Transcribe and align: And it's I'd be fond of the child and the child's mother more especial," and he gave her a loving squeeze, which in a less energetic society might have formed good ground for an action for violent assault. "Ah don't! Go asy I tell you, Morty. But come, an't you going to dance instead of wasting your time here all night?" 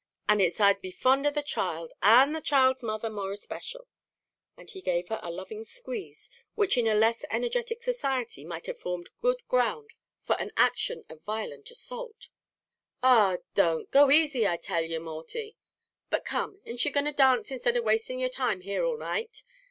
And 0.27 0.41
it's 0.41 0.59
I'd 0.59 0.79
be 0.79 0.89
fond 0.89 1.27
of 1.27 1.35
the 1.35 1.43
child 1.43 1.93
and 2.01 2.33
the 2.33 2.41
child's 2.41 2.81
mother 2.81 3.07
more 3.07 3.31
especial," 3.31 3.87
and 4.57 4.67
he 4.67 4.81
gave 4.81 5.09
her 5.09 5.19
a 5.21 5.29
loving 5.29 5.63
squeeze, 5.63 6.27
which 6.55 6.75
in 6.75 6.87
a 6.87 6.95
less 6.95 7.23
energetic 7.29 7.83
society 7.83 8.43
might 8.43 8.65
have 8.65 8.79
formed 8.79 9.11
good 9.21 9.47
ground 9.47 9.91
for 10.23 10.33
an 10.41 10.53
action 10.57 11.03
for 11.03 11.17
violent 11.17 11.69
assault. 11.69 12.29
"Ah 13.03 13.37
don't! 13.53 13.91
Go 13.91 14.09
asy 14.09 14.47
I 14.47 14.57
tell 14.57 14.81
you, 14.81 14.99
Morty. 14.99 15.55
But 16.09 16.25
come, 16.25 16.61
an't 16.65 16.83
you 16.83 16.89
going 16.89 17.05
to 17.05 17.11
dance 17.11 17.51
instead 17.51 17.77
of 17.77 17.83
wasting 17.83 18.19
your 18.19 18.29
time 18.29 18.61
here 18.61 18.83
all 18.83 18.97
night?" 18.97 19.43